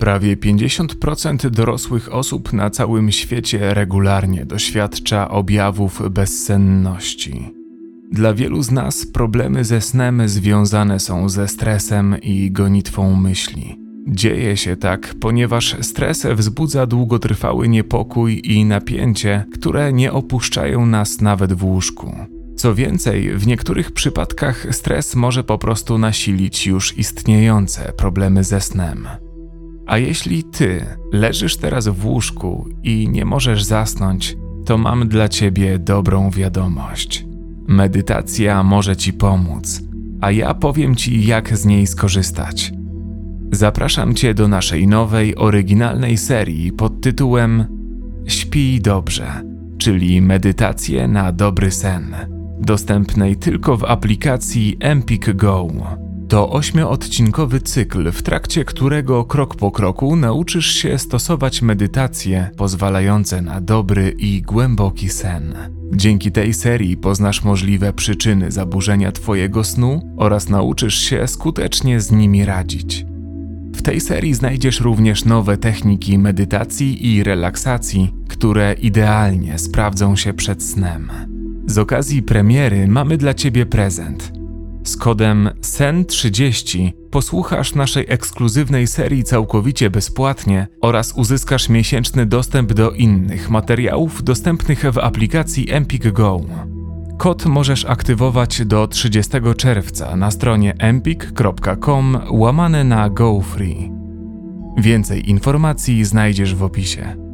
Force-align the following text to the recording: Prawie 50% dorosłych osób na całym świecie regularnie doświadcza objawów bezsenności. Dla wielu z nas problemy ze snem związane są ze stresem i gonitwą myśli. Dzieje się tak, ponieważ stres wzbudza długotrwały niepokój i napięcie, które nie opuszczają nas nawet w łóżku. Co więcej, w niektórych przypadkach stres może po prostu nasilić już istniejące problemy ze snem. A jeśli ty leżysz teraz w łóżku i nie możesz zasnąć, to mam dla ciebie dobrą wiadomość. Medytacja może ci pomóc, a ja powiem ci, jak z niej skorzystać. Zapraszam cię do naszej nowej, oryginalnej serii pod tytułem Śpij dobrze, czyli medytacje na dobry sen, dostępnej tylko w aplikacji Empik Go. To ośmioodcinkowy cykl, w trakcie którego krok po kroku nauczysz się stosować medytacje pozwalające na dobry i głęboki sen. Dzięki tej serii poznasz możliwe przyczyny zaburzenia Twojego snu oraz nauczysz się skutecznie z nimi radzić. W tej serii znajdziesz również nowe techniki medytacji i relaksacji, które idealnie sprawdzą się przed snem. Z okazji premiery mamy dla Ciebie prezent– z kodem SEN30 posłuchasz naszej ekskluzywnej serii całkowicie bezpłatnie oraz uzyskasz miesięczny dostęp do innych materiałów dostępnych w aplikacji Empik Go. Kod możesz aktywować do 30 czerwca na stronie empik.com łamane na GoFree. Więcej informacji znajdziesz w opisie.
Prawie 0.00 0.36
50% 0.36 1.50
dorosłych 1.50 2.14
osób 2.14 2.52
na 2.52 2.70
całym 2.70 3.12
świecie 3.12 3.74
regularnie 3.74 4.46
doświadcza 4.46 5.30
objawów 5.30 6.02
bezsenności. 6.10 7.50
Dla 8.12 8.34
wielu 8.34 8.62
z 8.62 8.70
nas 8.70 9.06
problemy 9.06 9.64
ze 9.64 9.80
snem 9.80 10.28
związane 10.28 11.00
są 11.00 11.28
ze 11.28 11.48
stresem 11.48 12.16
i 12.22 12.50
gonitwą 12.50 13.14
myśli. 13.14 13.78
Dzieje 14.08 14.56
się 14.56 14.76
tak, 14.76 15.14
ponieważ 15.20 15.76
stres 15.80 16.26
wzbudza 16.26 16.86
długotrwały 16.86 17.68
niepokój 17.68 18.42
i 18.44 18.64
napięcie, 18.64 19.44
które 19.52 19.92
nie 19.92 20.12
opuszczają 20.12 20.86
nas 20.86 21.20
nawet 21.20 21.52
w 21.52 21.64
łóżku. 21.64 22.14
Co 22.56 22.74
więcej, 22.74 23.38
w 23.38 23.46
niektórych 23.46 23.92
przypadkach 23.92 24.66
stres 24.70 25.14
może 25.14 25.44
po 25.44 25.58
prostu 25.58 25.98
nasilić 25.98 26.66
już 26.66 26.98
istniejące 26.98 27.92
problemy 27.92 28.44
ze 28.44 28.60
snem. 28.60 29.08
A 29.90 29.98
jeśli 29.98 30.44
ty 30.44 30.86
leżysz 31.12 31.56
teraz 31.56 31.88
w 31.88 32.06
łóżku 32.06 32.68
i 32.82 33.08
nie 33.08 33.24
możesz 33.24 33.64
zasnąć, 33.64 34.36
to 34.64 34.78
mam 34.78 35.08
dla 35.08 35.28
ciebie 35.28 35.78
dobrą 35.78 36.30
wiadomość. 36.30 37.26
Medytacja 37.68 38.62
może 38.62 38.96
ci 38.96 39.12
pomóc, 39.12 39.82
a 40.20 40.30
ja 40.30 40.54
powiem 40.54 40.96
ci, 40.96 41.26
jak 41.26 41.56
z 41.56 41.64
niej 41.64 41.86
skorzystać. 41.86 42.72
Zapraszam 43.52 44.14
cię 44.14 44.34
do 44.34 44.48
naszej 44.48 44.86
nowej, 44.86 45.36
oryginalnej 45.36 46.16
serii 46.16 46.72
pod 46.72 47.00
tytułem 47.00 47.64
Śpij 48.26 48.80
dobrze, 48.80 49.42
czyli 49.78 50.22
medytacje 50.22 51.08
na 51.08 51.32
dobry 51.32 51.70
sen, 51.70 52.16
dostępnej 52.60 53.36
tylko 53.36 53.76
w 53.76 53.84
aplikacji 53.84 54.76
Empik 54.80 55.32
Go. 55.36 55.68
To 56.30 56.50
ośmioodcinkowy 56.50 57.60
cykl, 57.60 58.12
w 58.12 58.22
trakcie 58.22 58.64
którego 58.64 59.24
krok 59.24 59.54
po 59.56 59.70
kroku 59.70 60.16
nauczysz 60.16 60.66
się 60.66 60.98
stosować 60.98 61.62
medytacje 61.62 62.50
pozwalające 62.56 63.42
na 63.42 63.60
dobry 63.60 64.14
i 64.18 64.42
głęboki 64.42 65.08
sen. 65.08 65.54
Dzięki 65.92 66.32
tej 66.32 66.54
serii 66.54 66.96
poznasz 66.96 67.44
możliwe 67.44 67.92
przyczyny 67.92 68.50
zaburzenia 68.50 69.12
Twojego 69.12 69.64
snu 69.64 70.14
oraz 70.16 70.48
nauczysz 70.48 70.94
się 70.94 71.28
skutecznie 71.28 72.00
z 72.00 72.10
nimi 72.10 72.44
radzić. 72.44 73.06
W 73.74 73.82
tej 73.82 74.00
serii 74.00 74.34
znajdziesz 74.34 74.80
również 74.80 75.24
nowe 75.24 75.56
techniki 75.56 76.18
medytacji 76.18 77.14
i 77.14 77.24
relaksacji, 77.24 78.14
które 78.28 78.72
idealnie 78.72 79.58
sprawdzą 79.58 80.16
się 80.16 80.34
przed 80.34 80.62
snem. 80.62 81.10
Z 81.66 81.78
okazji 81.78 82.22
premiery 82.22 82.88
mamy 82.88 83.16
dla 83.16 83.34
Ciebie 83.34 83.66
prezent– 83.66 84.32
z 84.84 84.96
kodem 84.96 85.50
SEN30 85.60 86.92
posłuchasz 87.10 87.74
naszej 87.74 88.04
ekskluzywnej 88.08 88.86
serii 88.86 89.24
całkowicie 89.24 89.90
bezpłatnie 89.90 90.66
oraz 90.80 91.12
uzyskasz 91.12 91.68
miesięczny 91.68 92.26
dostęp 92.26 92.72
do 92.72 92.90
innych 92.90 93.50
materiałów 93.50 94.24
dostępnych 94.24 94.84
w 94.92 94.98
aplikacji 94.98 95.72
Empik 95.72 96.10
Go. 96.10 96.40
Kod 97.18 97.46
możesz 97.46 97.84
aktywować 97.84 98.66
do 98.66 98.88
30 98.88 99.32
czerwca 99.56 100.16
na 100.16 100.30
stronie 100.30 100.74
empik.com 100.78 102.18
łamane 102.30 102.84
na 102.84 103.10
GoFree. 103.10 103.90
Więcej 104.78 105.30
informacji 105.30 106.04
znajdziesz 106.04 106.54
w 106.54 106.62
opisie. 106.62 107.29